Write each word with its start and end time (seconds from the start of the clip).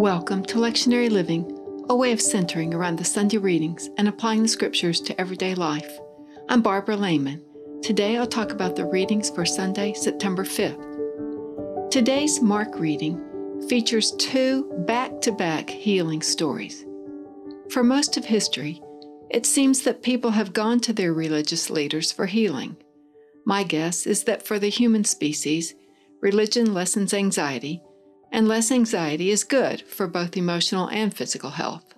Welcome 0.00 0.46
to 0.46 0.56
Lectionary 0.56 1.10
Living, 1.10 1.84
a 1.90 1.94
way 1.94 2.12
of 2.12 2.22
centering 2.22 2.72
around 2.72 2.96
the 2.96 3.04
Sunday 3.04 3.36
readings 3.36 3.90
and 3.98 4.08
applying 4.08 4.40
the 4.40 4.48
scriptures 4.48 4.98
to 5.02 5.20
everyday 5.20 5.54
life. 5.54 6.00
I'm 6.48 6.62
Barbara 6.62 6.96
Lehman. 6.96 7.44
Today 7.82 8.16
I'll 8.16 8.26
talk 8.26 8.50
about 8.50 8.76
the 8.76 8.86
readings 8.86 9.28
for 9.28 9.44
Sunday, 9.44 9.92
September 9.92 10.42
5th. 10.42 11.90
Today's 11.90 12.40
Mark 12.40 12.78
reading 12.78 13.20
features 13.68 14.12
two 14.12 14.72
back 14.86 15.20
to 15.20 15.32
back 15.32 15.68
healing 15.68 16.22
stories. 16.22 16.86
For 17.68 17.84
most 17.84 18.16
of 18.16 18.24
history, 18.24 18.80
it 19.28 19.44
seems 19.44 19.82
that 19.82 20.02
people 20.02 20.30
have 20.30 20.54
gone 20.54 20.80
to 20.80 20.94
their 20.94 21.12
religious 21.12 21.68
leaders 21.68 22.10
for 22.10 22.24
healing. 22.24 22.78
My 23.44 23.64
guess 23.64 24.06
is 24.06 24.24
that 24.24 24.46
for 24.46 24.58
the 24.58 24.70
human 24.70 25.04
species, 25.04 25.74
religion 26.22 26.72
lessens 26.72 27.12
anxiety 27.12 27.82
and 28.32 28.46
less 28.48 28.70
anxiety 28.70 29.30
is 29.30 29.44
good 29.44 29.82
for 29.82 30.06
both 30.06 30.36
emotional 30.36 30.88
and 30.88 31.14
physical 31.14 31.50
health. 31.50 31.94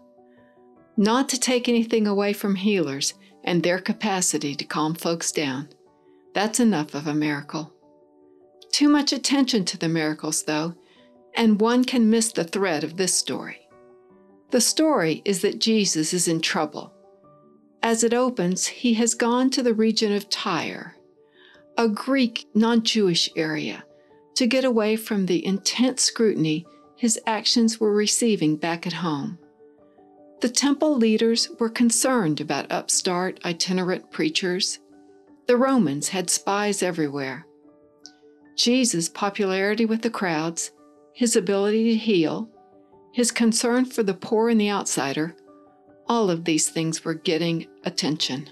Not 0.96 1.28
to 1.30 1.40
take 1.40 1.68
anything 1.68 2.06
away 2.06 2.32
from 2.32 2.56
healers 2.56 3.14
and 3.44 3.62
their 3.62 3.78
capacity 3.78 4.54
to 4.54 4.64
calm 4.64 4.94
folks 4.94 5.32
down. 5.32 5.68
That's 6.34 6.60
enough 6.60 6.94
of 6.94 7.06
a 7.06 7.14
miracle. 7.14 7.72
Too 8.72 8.88
much 8.88 9.12
attention 9.12 9.64
to 9.66 9.78
the 9.78 9.88
miracles, 9.88 10.44
though, 10.44 10.74
and 11.34 11.60
one 11.60 11.84
can 11.84 12.10
miss 12.10 12.32
the 12.32 12.44
thread 12.44 12.84
of 12.84 12.96
this 12.96 13.14
story. 13.14 13.68
The 14.50 14.60
story 14.60 15.22
is 15.24 15.40
that 15.42 15.60
Jesus 15.60 16.12
is 16.12 16.28
in 16.28 16.40
trouble. 16.40 16.92
As 17.82 18.04
it 18.04 18.14
opens, 18.14 18.66
he 18.66 18.94
has 18.94 19.14
gone 19.14 19.50
to 19.50 19.62
the 19.62 19.74
region 19.74 20.12
of 20.12 20.28
Tyre, 20.28 20.94
a 21.76 21.88
Greek 21.88 22.46
non 22.54 22.82
Jewish 22.82 23.30
area 23.34 23.84
to 24.34 24.46
get 24.46 24.64
away 24.64 24.96
from 24.96 25.26
the 25.26 25.44
intense 25.44 26.02
scrutiny 26.02 26.66
his 26.96 27.18
actions 27.26 27.80
were 27.80 27.92
receiving 27.92 28.56
back 28.56 28.86
at 28.86 28.92
home. 28.92 29.38
The 30.40 30.48
temple 30.48 30.96
leaders 30.96 31.48
were 31.58 31.68
concerned 31.68 32.40
about 32.40 32.70
upstart 32.70 33.40
itinerant 33.44 34.10
preachers. 34.10 34.78
The 35.46 35.56
Romans 35.56 36.08
had 36.08 36.30
spies 36.30 36.82
everywhere. 36.82 37.46
Jesus' 38.56 39.08
popularity 39.08 39.84
with 39.84 40.02
the 40.02 40.10
crowds, 40.10 40.70
his 41.12 41.34
ability 41.34 41.90
to 41.90 41.96
heal, 41.96 42.48
his 43.12 43.32
concern 43.32 43.84
for 43.84 44.02
the 44.02 44.14
poor 44.14 44.48
and 44.48 44.60
the 44.60 44.70
outsider, 44.70 45.34
all 46.08 46.30
of 46.30 46.44
these 46.44 46.68
things 46.68 47.04
were 47.04 47.14
getting 47.14 47.66
attention. 47.84 48.48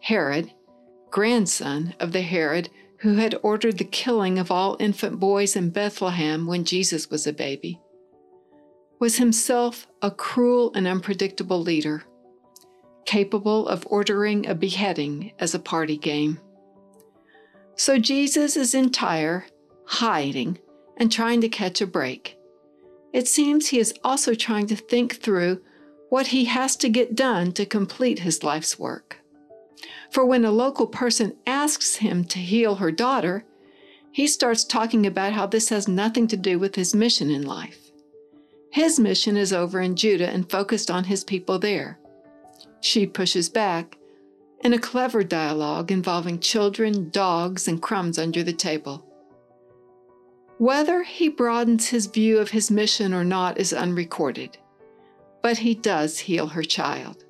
Herod, 0.00 0.52
grandson 1.10 1.94
of 2.00 2.12
the 2.12 2.22
Herod 2.22 2.70
who 3.02 3.16
had 3.16 3.34
ordered 3.42 3.78
the 3.78 3.84
killing 3.84 4.38
of 4.38 4.52
all 4.52 4.76
infant 4.78 5.18
boys 5.18 5.56
in 5.56 5.70
Bethlehem 5.70 6.46
when 6.46 6.64
Jesus 6.64 7.10
was 7.10 7.26
a 7.26 7.32
baby, 7.32 7.80
was 9.00 9.16
himself 9.16 9.88
a 10.00 10.10
cruel 10.10 10.70
and 10.76 10.86
unpredictable 10.86 11.60
leader, 11.60 12.04
capable 13.04 13.66
of 13.66 13.84
ordering 13.90 14.46
a 14.46 14.54
beheading 14.54 15.32
as 15.40 15.52
a 15.52 15.58
party 15.58 15.96
game. 15.96 16.40
So 17.74 17.98
Jesus 17.98 18.56
is 18.56 18.72
in 18.72 18.90
Tyre, 18.90 19.46
hiding, 19.84 20.60
and 20.96 21.10
trying 21.10 21.40
to 21.40 21.48
catch 21.48 21.80
a 21.80 21.88
break. 21.88 22.38
It 23.12 23.26
seems 23.26 23.66
he 23.66 23.80
is 23.80 23.92
also 24.04 24.34
trying 24.34 24.68
to 24.68 24.76
think 24.76 25.16
through 25.16 25.60
what 26.08 26.28
he 26.28 26.44
has 26.44 26.76
to 26.76 26.88
get 26.88 27.16
done 27.16 27.50
to 27.54 27.66
complete 27.66 28.20
his 28.20 28.44
life's 28.44 28.78
work. 28.78 29.21
For 30.12 30.26
when 30.26 30.44
a 30.44 30.50
local 30.50 30.86
person 30.86 31.36
asks 31.46 31.96
him 31.96 32.24
to 32.26 32.38
heal 32.38 32.74
her 32.74 32.92
daughter, 32.92 33.46
he 34.10 34.26
starts 34.26 34.62
talking 34.62 35.06
about 35.06 35.32
how 35.32 35.46
this 35.46 35.70
has 35.70 35.88
nothing 35.88 36.28
to 36.28 36.36
do 36.36 36.58
with 36.58 36.74
his 36.74 36.94
mission 36.94 37.30
in 37.30 37.46
life. 37.46 37.90
His 38.72 39.00
mission 39.00 39.38
is 39.38 39.54
over 39.54 39.80
in 39.80 39.96
Judah 39.96 40.28
and 40.28 40.50
focused 40.50 40.90
on 40.90 41.04
his 41.04 41.24
people 41.24 41.58
there. 41.58 41.98
She 42.82 43.06
pushes 43.06 43.48
back 43.48 43.96
in 44.62 44.74
a 44.74 44.78
clever 44.78 45.24
dialogue 45.24 45.90
involving 45.90 46.40
children, 46.40 47.08
dogs, 47.08 47.66
and 47.66 47.80
crumbs 47.80 48.18
under 48.18 48.42
the 48.42 48.52
table. 48.52 49.06
Whether 50.58 51.04
he 51.04 51.30
broadens 51.30 51.88
his 51.88 52.04
view 52.04 52.38
of 52.38 52.50
his 52.50 52.70
mission 52.70 53.14
or 53.14 53.24
not 53.24 53.58
is 53.58 53.72
unrecorded, 53.72 54.58
but 55.42 55.58
he 55.58 55.74
does 55.74 56.18
heal 56.18 56.48
her 56.48 56.62
child. 56.62 57.24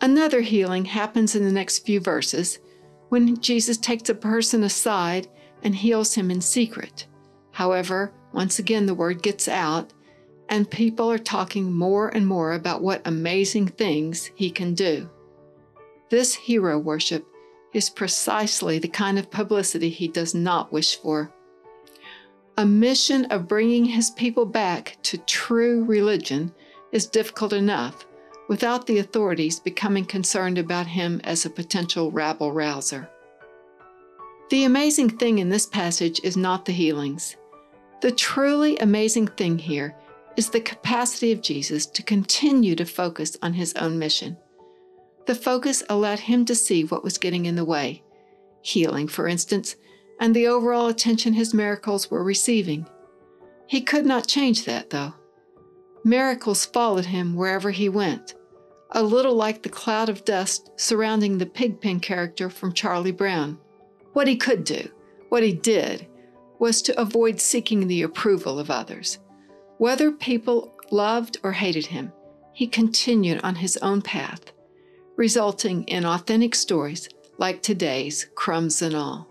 Another 0.00 0.40
healing 0.40 0.84
happens 0.84 1.34
in 1.34 1.44
the 1.44 1.52
next 1.52 1.80
few 1.80 2.00
verses 2.00 2.60
when 3.08 3.40
Jesus 3.40 3.76
takes 3.76 4.08
a 4.08 4.14
person 4.14 4.62
aside 4.62 5.28
and 5.62 5.74
heals 5.74 6.14
him 6.14 6.30
in 6.30 6.40
secret. 6.40 7.06
However, 7.50 8.12
once 8.32 8.58
again, 8.58 8.86
the 8.86 8.94
word 8.94 9.22
gets 9.22 9.48
out, 9.48 9.92
and 10.48 10.70
people 10.70 11.10
are 11.10 11.18
talking 11.18 11.72
more 11.72 12.08
and 12.08 12.26
more 12.26 12.52
about 12.52 12.82
what 12.82 13.02
amazing 13.06 13.68
things 13.68 14.30
he 14.36 14.50
can 14.50 14.74
do. 14.74 15.10
This 16.10 16.34
hero 16.34 16.78
worship 16.78 17.26
is 17.74 17.90
precisely 17.90 18.78
the 18.78 18.88
kind 18.88 19.18
of 19.18 19.30
publicity 19.30 19.90
he 19.90 20.08
does 20.08 20.34
not 20.34 20.72
wish 20.72 20.96
for. 20.96 21.32
A 22.56 22.64
mission 22.64 23.26
of 23.26 23.48
bringing 23.48 23.84
his 23.84 24.10
people 24.10 24.46
back 24.46 24.96
to 25.02 25.18
true 25.18 25.84
religion 25.84 26.52
is 26.92 27.06
difficult 27.06 27.52
enough, 27.52 28.06
without 28.48 28.86
the 28.86 28.98
authorities 28.98 29.60
becoming 29.60 30.04
concerned 30.04 30.58
about 30.58 30.86
him 30.86 31.20
as 31.22 31.44
a 31.44 31.50
potential 31.50 32.10
rabble 32.10 32.52
rouser. 32.52 33.08
The 34.50 34.64
amazing 34.64 35.10
thing 35.10 35.38
in 35.38 35.50
this 35.50 35.66
passage 35.66 36.20
is 36.24 36.36
not 36.36 36.64
the 36.64 36.72
healings. 36.72 37.36
The 38.00 38.10
truly 38.10 38.78
amazing 38.78 39.28
thing 39.28 39.58
here 39.58 39.94
is 40.36 40.48
the 40.48 40.60
capacity 40.60 41.32
of 41.32 41.42
Jesus 41.42 41.84
to 41.84 42.02
continue 42.02 42.74
to 42.76 42.86
focus 42.86 43.36
on 43.42 43.52
his 43.52 43.74
own 43.74 43.98
mission. 43.98 44.38
The 45.26 45.34
focus 45.34 45.82
allowed 45.90 46.20
him 46.20 46.46
to 46.46 46.54
see 46.54 46.84
what 46.84 47.04
was 47.04 47.18
getting 47.18 47.44
in 47.46 47.56
the 47.56 47.64
way 47.64 48.02
healing, 48.62 49.08
for 49.08 49.28
instance, 49.28 49.76
and 50.20 50.34
the 50.34 50.46
overall 50.46 50.88
attention 50.88 51.32
his 51.32 51.54
miracles 51.54 52.10
were 52.10 52.24
receiving. 52.24 52.86
He 53.66 53.80
could 53.80 54.04
not 54.04 54.26
change 54.26 54.64
that, 54.64 54.90
though. 54.90 55.14
Miracles 56.04 56.66
followed 56.66 57.06
him 57.06 57.34
wherever 57.34 57.70
he 57.70 57.88
went 57.88 58.34
a 58.92 59.02
little 59.02 59.34
like 59.34 59.62
the 59.62 59.68
cloud 59.68 60.08
of 60.08 60.24
dust 60.24 60.70
surrounding 60.76 61.38
the 61.38 61.46
Pigpen 61.46 62.00
character 62.00 62.48
from 62.48 62.72
Charlie 62.72 63.12
Brown. 63.12 63.58
What 64.12 64.28
he 64.28 64.36
could 64.36 64.64
do, 64.64 64.88
what 65.28 65.42
he 65.42 65.52
did, 65.52 66.06
was 66.58 66.82
to 66.82 67.00
avoid 67.00 67.40
seeking 67.40 67.86
the 67.86 68.02
approval 68.02 68.58
of 68.58 68.70
others. 68.70 69.18
Whether 69.76 70.10
people 70.10 70.74
loved 70.90 71.38
or 71.42 71.52
hated 71.52 71.86
him, 71.86 72.12
he 72.52 72.66
continued 72.66 73.40
on 73.44 73.56
his 73.56 73.76
own 73.78 74.02
path, 74.02 74.52
resulting 75.16 75.84
in 75.84 76.04
authentic 76.04 76.54
stories 76.54 77.08
like 77.38 77.62
today's 77.62 78.26
Crumbs 78.34 78.82
and 78.82 78.96
All. 78.96 79.28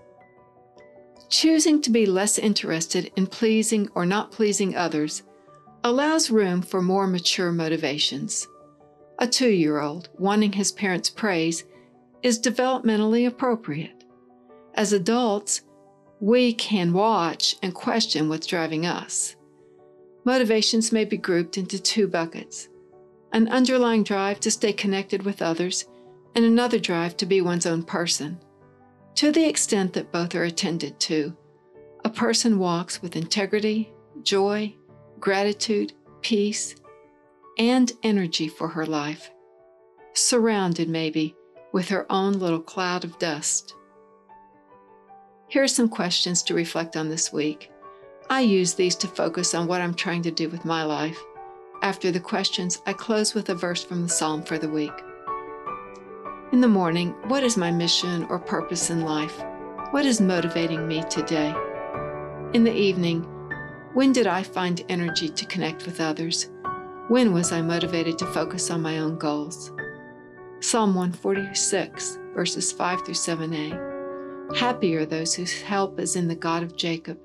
Choosing 1.29 1.81
to 1.81 1.89
be 1.89 2.05
less 2.05 2.39
interested 2.39 3.11
in 3.17 3.27
pleasing 3.27 3.89
or 3.95 4.05
not 4.05 4.31
pleasing 4.31 4.77
others 4.77 5.23
allows 5.83 6.31
room 6.31 6.61
for 6.61 6.81
more 6.81 7.07
mature 7.07 7.51
motivations. 7.51 8.47
A 9.19 9.27
two 9.27 9.49
year 9.49 9.79
old 9.79 10.09
wanting 10.17 10.53
his 10.53 10.71
parents' 10.71 11.09
praise 11.09 11.63
is 12.21 12.39
developmentally 12.39 13.27
appropriate. 13.27 14.03
As 14.75 14.93
adults, 14.93 15.61
we 16.19 16.53
can 16.53 16.93
watch 16.93 17.55
and 17.61 17.73
question 17.73 18.29
what's 18.29 18.47
driving 18.47 18.85
us. 18.85 19.35
Motivations 20.23 20.91
may 20.91 21.05
be 21.05 21.17
grouped 21.17 21.57
into 21.57 21.81
two 21.81 22.07
buckets 22.07 22.69
an 23.33 23.47
underlying 23.49 24.03
drive 24.03 24.39
to 24.39 24.49
stay 24.49 24.71
connected 24.71 25.23
with 25.23 25.41
others, 25.41 25.85
and 26.33 26.45
another 26.45 26.79
drive 26.79 27.17
to 27.17 27.25
be 27.25 27.41
one's 27.41 27.65
own 27.65 27.83
person. 27.83 28.39
To 29.15 29.31
the 29.31 29.47
extent 29.47 29.93
that 29.93 30.11
both 30.11 30.33
are 30.33 30.45
attended 30.45 30.99
to, 31.01 31.35
a 32.05 32.09
person 32.09 32.57
walks 32.57 33.01
with 33.01 33.17
integrity, 33.17 33.91
joy, 34.23 34.73
gratitude, 35.19 35.93
peace, 36.21 36.75
and 37.57 37.91
energy 38.03 38.47
for 38.47 38.67
her 38.69 38.85
life, 38.85 39.31
surrounded 40.13 40.89
maybe 40.89 41.35
with 41.73 41.89
her 41.89 42.05
own 42.11 42.33
little 42.33 42.61
cloud 42.61 43.03
of 43.03 43.19
dust. 43.19 43.73
Here 45.49 45.63
are 45.63 45.67
some 45.67 45.89
questions 45.89 46.43
to 46.43 46.53
reflect 46.53 46.97
on 46.97 47.09
this 47.09 47.31
week. 47.31 47.71
I 48.29 48.41
use 48.41 48.73
these 48.73 48.95
to 48.97 49.07
focus 49.07 49.53
on 49.53 49.67
what 49.67 49.81
I'm 49.81 49.93
trying 49.93 50.21
to 50.23 50.31
do 50.31 50.49
with 50.49 50.65
my 50.65 50.83
life. 50.83 51.17
After 51.81 52.11
the 52.11 52.19
questions, 52.19 52.81
I 52.85 52.93
close 52.93 53.33
with 53.33 53.49
a 53.49 53.55
verse 53.55 53.83
from 53.83 54.01
the 54.03 54.09
psalm 54.09 54.43
for 54.43 54.57
the 54.57 54.69
week. 54.69 54.91
In 56.51 56.61
the 56.61 56.67
morning, 56.67 57.09
what 57.27 57.43
is 57.43 57.55
my 57.55 57.71
mission 57.71 58.25
or 58.25 58.39
purpose 58.39 58.89
in 58.89 59.01
life? 59.01 59.43
What 59.91 60.05
is 60.05 60.19
motivating 60.19 60.87
me 60.87 61.03
today? 61.03 61.55
In 62.53 62.63
the 62.63 62.73
evening, 62.73 63.21
when 63.93 64.11
did 64.11 64.27
I 64.27 64.43
find 64.43 64.83
energy 64.89 65.29
to 65.29 65.45
connect 65.45 65.85
with 65.85 66.01
others? 66.01 66.49
When 67.09 67.33
was 67.33 67.53
I 67.53 67.61
motivated 67.61 68.17
to 68.19 68.25
focus 68.25 68.69
on 68.69 68.81
my 68.81 68.99
own 68.99 69.17
goals? 69.17 69.71
Psalm 70.59 70.93
146, 70.93 72.19
verses 72.35 72.73
5 72.73 73.05
through 73.05 73.13
7a. 73.13 74.57
Happy 74.57 74.93
are 74.93 75.05
those 75.05 75.33
whose 75.33 75.61
help 75.61 76.01
is 76.01 76.17
in 76.17 76.27
the 76.27 76.35
God 76.35 76.63
of 76.63 76.75
Jacob, 76.75 77.17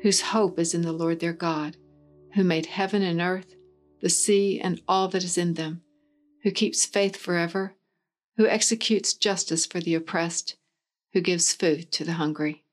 whose 0.00 0.22
hope 0.22 0.58
is 0.58 0.72
in 0.72 0.80
the 0.80 0.94
Lord 0.94 1.20
their 1.20 1.34
God, 1.34 1.76
who 2.36 2.42
made 2.42 2.64
heaven 2.64 3.02
and 3.02 3.20
earth, 3.20 3.54
the 4.00 4.08
sea, 4.08 4.60
and 4.60 4.80
all 4.88 5.08
that 5.08 5.24
is 5.24 5.36
in 5.36 5.54
them, 5.54 5.82
who 6.42 6.50
keeps 6.50 6.86
faith 6.86 7.14
forever, 7.14 7.74
who 8.38 8.46
executes 8.46 9.12
justice 9.12 9.66
for 9.66 9.80
the 9.80 9.94
oppressed, 9.94 10.56
who 11.12 11.20
gives 11.20 11.52
food 11.52 11.92
to 11.92 12.02
the 12.02 12.14
hungry. 12.14 12.64